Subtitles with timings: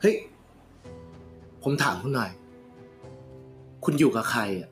[0.00, 0.16] เฮ้ย
[1.62, 2.30] ผมถามคุณหน่อย
[3.84, 4.70] คุณอยู่กับใครอะ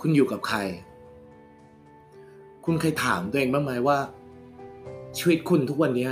[0.00, 0.58] คุณอยู่กับใคร
[2.64, 3.98] คุณเคยถามตัวเองบ้างไหมว่า
[5.18, 6.08] ชีวิตคุณทุกวันนี้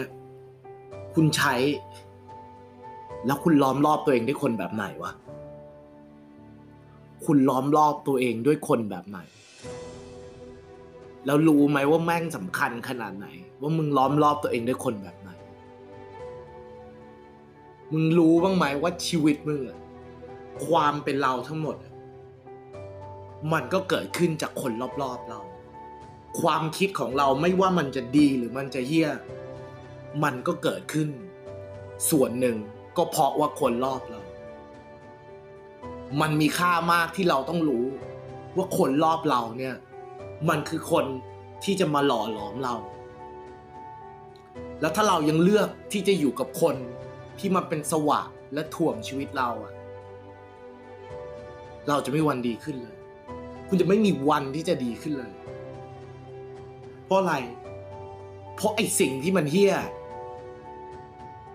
[1.15, 1.55] คุณใช้
[3.27, 5.13] แล้วคุณล้อมรอบตัวเองด้วยคนแบบไหนวะ
[7.27, 9.19] คุณล้อมรอบตัวเองด้วยคนแบบไหน
[11.27, 13.27] แล้วรู้ไหมว่าแม่งสำคัญขนาดไหน
[13.61, 15.28] ว่ามึงล้อมรอบตัวเองด้วยคนแบบไหน
[17.93, 19.79] มึงรู้บ้างไหมว่าชีวิตมึงอะ
[20.67, 21.77] ความเป็นเราทั้งหมด
[23.53, 25.41] มันก็เกิดขึ้นจากคนรอบๆเรา
[26.41, 29.11] ความคิดของเราไม่ว่ามันจะดีหรือมันจะเหี้ย
[30.23, 31.09] มันก็เกิดขึ้น
[32.11, 32.57] ส่วนหนึ่ง
[32.97, 34.21] ก็เพราะว่าคนรอบเรา
[36.21, 37.87] มันมีค่ามากที่เราต้องรู้
[38.57, 39.77] ว่าคนรอบเราเนี่ย
[40.49, 41.05] มันคือคน
[41.65, 42.75] ที่จะมาหล่อหลอมเรา
[44.81, 46.77] แล้วถ้าเรายังเลือกที่จะอยู่กับคน
[47.39, 48.21] ที่มาเป็นสวะ
[48.55, 49.73] และถ่วงชีวิตเราอะ
[51.89, 52.97] เราจะไม่วันดีขึ้นเลย
[53.69, 55.33] คุณจะไม่มีวันที่จะดีขึ้นเลย
[57.05, 57.35] เพราะอะไร
[58.57, 59.75] เพราะไอ้สิ่งที่มันเฮี้ย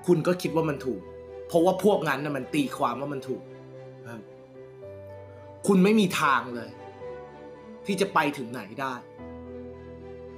[0.08, 1.02] คุณก็คิดว่ามันถูก
[1.48, 3.42] เพราะว่าพวกนั้นนะมันตีความว่ามันถูก
[5.68, 6.70] คุณไม่มีทางเลย
[7.86, 8.94] ที่จะไปถึงไหนได้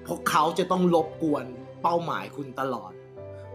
[0.03, 1.45] เพราะเขาจะต้องลบกวน
[1.83, 2.91] เป้าหมายคุณตลอด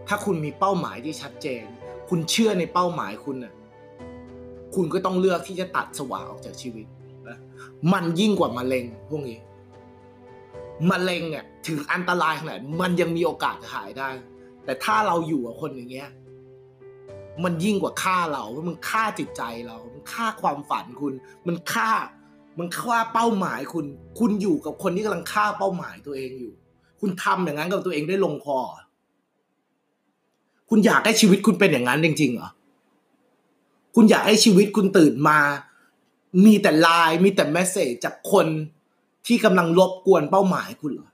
[0.07, 1.65] ถ้าคุณมีเป้าหมายที่ชัดเจน
[2.13, 3.53] คุณเชื่อในเป้าหมายคุณน่ะ
[4.75, 6.85] คุณก็ต้องเลือกที่จะตัดสว่างออกจากชีวิต
[7.29, 7.37] นะ
[7.93, 9.39] มันยิ่งกว่ามะเร็งพวกนี้
[10.91, 14.09] มะเร็งเนี่ยถึงอันตรายขนาดมันยังมีโอกาสหายได้
[14.65, 16.09] แต่ถ้าเราอยู่กับคนอย่างเงี้ย
[17.43, 21.13] มันยิ่งกว่าฆ่าเราเพราะมันฆ่าจิตใจเรา มันฆ่าความฝันคุณ
[21.47, 21.91] มันฆ่า
[22.59, 23.85] มันฆ่าเป้าหมายคุณ
[24.19, 26.53] คุณอยู่กับคนที่กำลังฆ่าเป้าหมายตัวเองอยู่
[27.01, 28.59] คุณทำอย่างนั้นกับตัวเองได้ลงคอ
[30.73, 32.49] คุณอยากให้ชีวิตคุณเป็นอย่างนั้นจริงๆเหรอ
[33.95, 35.39] คุณอยากให้ชีวิตคุณตื่นมา
[36.45, 38.47] มีแต่ไลน์มีแต่เมสเซจจากคน
[39.27, 41.09] ที่กำลังรบกวนเป้าหมายคุณเหรอ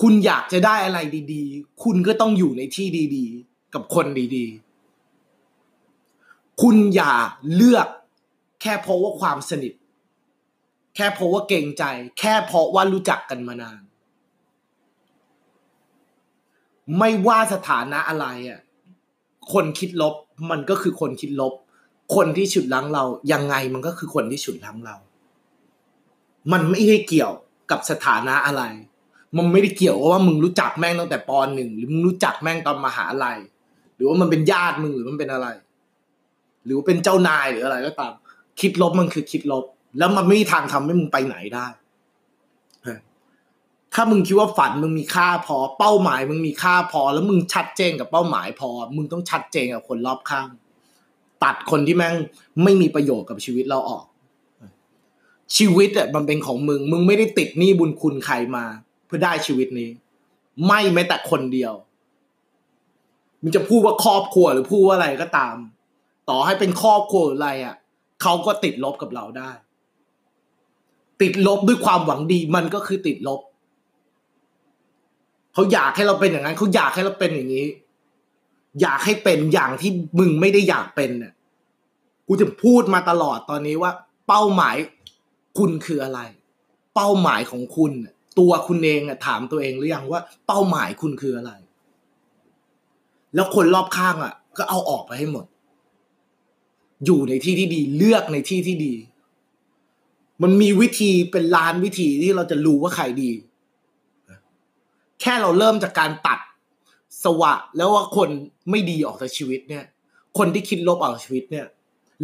[0.00, 0.98] คุณอยากจะได้อะไร
[1.32, 4.06] ดีๆ คุณก็ต้องอยู่ในที่ดีๆ กับคน
[4.36, 7.14] ดีๆ คุณอย่า
[7.54, 7.88] เลือก
[8.62, 9.72] แค่เพราะว่าความสนิท
[10.96, 11.84] แค่เพราะว่าเกรงใจ
[12.18, 13.80] แค่เพราะว่ารู้จักกันมานาน
[16.98, 18.60] ไม่ว่าสถานะอะไรอะ
[19.52, 20.14] คนคิดลบ
[20.50, 21.54] มันก็คือคนคิดลบ
[22.14, 24.96] คนที่ฉุดลั้งเรายังไงมันก็คือคนที่ฉุดลั้งเรา
[26.52, 27.32] มันไม่ได้เกี่ยว
[27.70, 28.62] กับสถานะอะไร
[29.36, 33.38] มันไม่ได้เกี่ยวว่ามึงรู้จักแม่งตั้งแต่ปหนึ่งหรือมึงรู้จักแม่งตอนมหาลัย
[33.94, 35.48] หรือว่ามันเป็นญาติมึงหรือมันเป็นอะไร
[36.64, 38.12] หรือว่าเป็นเจ้านายหรืออะไรก็ตาม
[38.60, 39.64] คิดลบมันคือคิดลบ
[39.98, 41.66] แล้วมันไม่มีทางทำให้มึงไปไหนได้
[43.94, 50.48] ถ้ามึงคิดว่าฝันมึงมีค่าพอ เป้าหมาย มึงมีค่าพอ แล้วมึงชัดเจนกับเป้าหมายพอ มึงต้องชัดเจนกับคนรอบข้าง
[51.44, 52.16] ตัดคนที่แม่ง
[52.62, 54.04] ไม่มีประโยชน์กับชีวิตเราออก
[55.56, 58.64] ชีวิตอะมันเป็นของมึง มึงไม่ได้ติดหนี้บุญคุณใครมา
[59.06, 59.90] เพื่อได้ชีวิตนี้
[60.66, 61.72] ไม่แม้แต่คนเดียว
[63.42, 65.56] มึงจะพูดว่าครอบครัวหรือพูดว่าอะไรก็ตาม
[66.28, 67.76] ต่อให้เป็นครอบครัวหรืออะไรอะ
[68.22, 69.50] เขาก็ติดลบกับเราได้
[71.22, 73.40] ติดลบด้วยความหวังดี มันก็คือติดลบ
[75.54, 77.66] เขาอยากให้เราเป็นอย่างนั้นเขาอยากให้เราเป็นอย่างนี้
[78.80, 81.32] อยากให้เป็นอย่างที่มึงไม่ได้อยากเป็นเนี่ย
[82.26, 83.92] กูจะพูดมาตลอดตอนนี้ว่า
[84.28, 84.76] เป้าหมาย
[85.58, 86.20] คุณคืออะไร
[86.94, 87.92] เป้าหมายของคุณ
[88.38, 91.52] ตัวคุณเองอะถามตัวเองหรือยังว่า เป้าหมายคุณคืออะไร
[93.34, 95.46] แล้วคนรอบข้างอะก็เอาออกไปให้หมด
[97.06, 98.94] อยู่ในที่ที่ดีเลือกในที่ที่ดี
[100.42, 103.30] มันมีวิธีเป็นล้านวิธีที่เราจะรู้ว่าใครดี
[105.20, 106.38] แค่เราเริ่มจากการตัด
[107.22, 108.28] สวะ แล้วว่าคน
[108.70, 109.84] ไม่ดีออกจากชีวิตเนี่ย
[110.38, 111.66] คนที่คิดลบออกจากชีวิตเนี่ย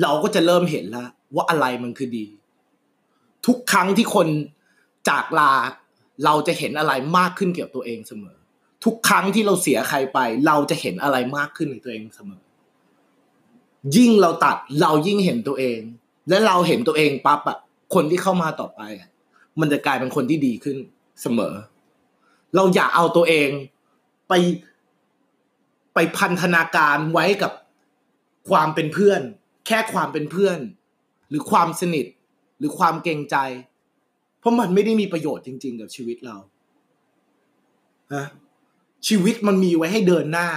[0.03, 2.27] เราก็จะเริ่มเห็นแล้ว ว่าอะไรมันคือดี
[3.47, 4.29] ทุกครั้งที่คน
[5.09, 5.53] จากลา
[6.25, 8.37] เราจะเห็นอะไรมากขึ้นเกี่ยวกับตัวเองเสมอ
[8.85, 12.43] ทุกครั้งที่เราเสียใครไป เราจะเห็นอะไรมากขึ้นในตัวเองเสมอ
[13.97, 15.81] ยิ่งเราตัดเรายิ่งเห็นตัวเอง
[16.29, 17.59] และเราเห็นตัวเองปั๊บอะ
[17.95, 19.11] คนที่เข้ามาต่อไปอะ
[19.61, 20.77] มันจะกลายเป็นคนที่ดีขึ้น
[21.23, 21.55] เสมอ
[22.55, 23.51] เราอย่าเอาตัวเอง
[24.29, 24.33] ไป
[25.95, 27.53] ไปพันธนาการไว้กับ
[28.49, 29.21] ความเป็นเพื่อน
[29.67, 30.59] แค่ความเป็นเพื่อน
[31.29, 32.07] หรือความสนิท
[32.59, 33.37] หรือความเกรงใจ
[34.39, 36.37] เพราะมันไม่ได้มีประโยชน์จริง ๆ กับชีวิตเรา
[38.15, 38.27] ฮะ
[39.09, 40.49] ชีวิตมันมีไว้ให้เดินหน้า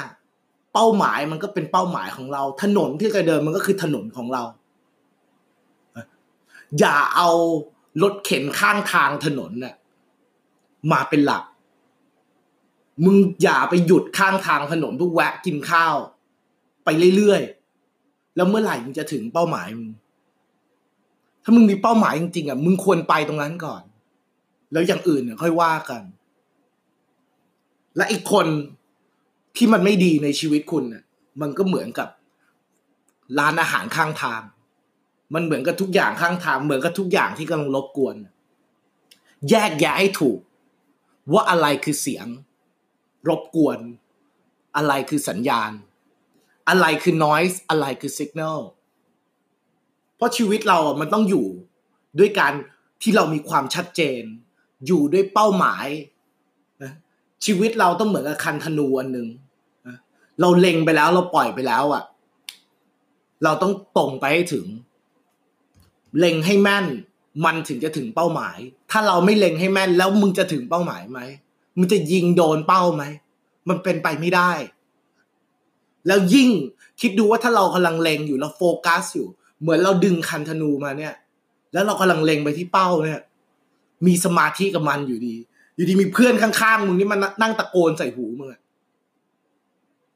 [0.73, 4.43] เป้าหมายมันก็เป็นเป้าหมายของเรา ถนนที่จะเดินมันก็คือถนนของเรา
[6.79, 7.29] อย่าเอา
[8.03, 9.75] รถเข็นข้างทางถนนน่ะ
[10.91, 11.43] มาเป็นหลัก
[13.05, 15.95] มึงอย่าไปหยุดข้างทางถนนเพื่อแวะกินข้าว
[16.85, 19.89] ไปเรื่อยๆ แล้วเมื่อไหร่มึงจะถึงเป้าหมายมึง
[21.43, 23.81] ถ้ามึงมีเป้าหมายจริงๆอะ มึงควรไปตรงนั้นก่อน
[24.71, 26.01] แล้วอย่างอื่นเนี่ยค่อยว่ากัน
[27.95, 28.47] และอีกคน
[29.55, 31.03] ที่มันไม่ดีในชีวิตคุณเนี่ย
[31.41, 32.09] มันก็เหมือนกับ
[33.39, 34.41] ร้านอาหารข้างทาง
[35.33, 38.15] มันเหมือนกับทุกอย่างข้างทาง เหมือนกับทุกอย่างที่กำลังรบกวน
[39.49, 40.39] แยกแยะให้ถูก
[41.33, 42.27] ว่าอะไรคือเสียง
[43.29, 43.79] รบกวน
[44.75, 45.71] อะไรคือสัญญาณ
[46.69, 48.59] อะไรคือ noise อะไรคือ signal
[50.15, 51.47] เพราะชีวิตเราอะมันต้องอยู่
[52.19, 52.53] ด้วยการ
[53.01, 54.23] ที่เรามีความชัดเจน
[54.87, 55.87] อยู่ด้วยเป้าหมาย
[56.83, 56.91] นะ
[57.45, 59.27] ชีวิตเราต้องเหมือนกับคันธนูอันหนึ่ง
[59.87, 59.97] นะ
[60.41, 62.03] เราเล็งไปแล้วเราปล่อยไปแล้วอะ
[63.43, 64.65] เราต้องตรงไปให้ถึง
[66.19, 66.85] เล็งให้แม่น
[67.45, 68.57] มันถึงจะถึงเป้าหมาย
[68.91, 71.19] ถ้าเราไม่เล็งให้แม่นแล้วมึงจะถึงเป้าหมายไหม
[71.79, 73.03] มึงจะยิงโดนเป้าไหม
[73.69, 74.51] มันเป็นไปไม่ได้
[76.07, 76.49] แล้วยิ่ง
[77.01, 79.27] คิดดูว่าถ้าเรากำลังเล็งอยู่เราโฟกัสอยู่
[79.61, 81.13] เหมือนเราดึงคันธนูมาเนี่ย
[81.73, 83.19] แล้วเรากำลังเล็งไปที่เป้าเนี่ย
[84.07, 85.35] มีสมาธิกับมันอยู่ดี
[85.75, 88.61] อยู่ดีมีเพื่อนข้างๆมึงนี่มันนั่งตะโกนใส่หูมึงอะ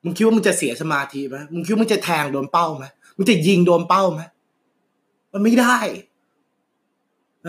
[0.04, 2.86] มึงคิดว่ามึงจะเสียสมาธิไหมมึงคิดว่ามึงจะแทงโดนเป้าไหม
[3.18, 4.22] มึงจะยิงโดนเป้าไหม
[5.34, 5.78] มันไม่ได้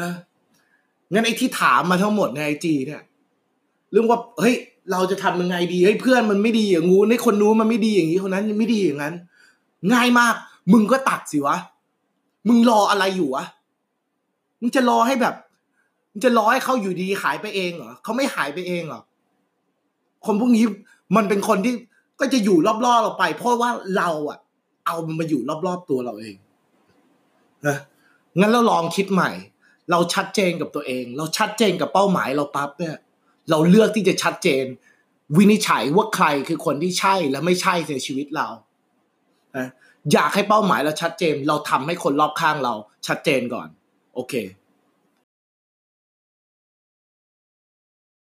[0.01, 0.11] นะ
[1.13, 3.03] งั้นไอ้ที่ถามมาทั้งหมดในไอจีเนี่ย
[3.94, 4.55] เรื่องว่าเฮ้ย
[4.93, 9.14] เราจะทำยังไงดีเฮ้ยเพื่อนมันไม่ดีอย่างงูนไอ้คนนู้นมันไม่ดีอย่างนี้คนนั้นไม่ดีอย่างนั้น
[9.93, 10.35] ง่ายมาก
[10.73, 11.56] มึงก็ตัดสิวะ
[12.49, 13.44] มึงรออะไรอยู่วะ
[14.61, 15.35] มึงจะรอให้แบบ
[16.11, 19.00] มึงจะรอให้เขาอยู่ดีหายไปเองเหรอเขาไม่หายไปเองเหรอ
[20.26, 20.64] คนพวกนี้
[21.17, 21.75] มันเป็นคนที่
[22.20, 24.38] ก็จะอยู่รอบๆเราไป เพราะว่าเราอะ
[24.87, 26.37] เอามันมาอยู่รอบๆตัวเราเอง
[27.67, 27.76] นะ
[28.38, 29.31] งั้นเราลองคิดใหม่
[29.91, 32.96] เราชัดเจนกับตัวเอง เราชัดเจนกับเป้าหมายเราปั๊บเนี่ย
[33.50, 34.64] เราเลือกที่จะชัดเจน
[35.37, 38.49] วินิจฉัยว่าใครคือคนที่ใช่และไม่ใช่ในชีวิตเรา
[40.12, 42.75] อยากให้เป้าหมายเราชัดเจน เราทำให้คนรอบข้างเรา
[43.06, 43.69] ชัดเจนก่อน
[44.14, 44.35] โอเค